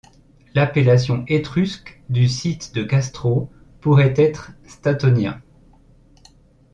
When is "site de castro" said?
2.27-3.51